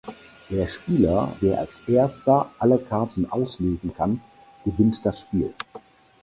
[0.49, 4.19] Der Spieler, der als Erster alle Karten auslegen kann,
[4.65, 5.53] gewinnt das Spiel.